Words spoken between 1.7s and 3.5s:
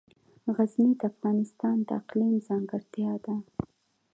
د اقلیم ځانګړتیا ده.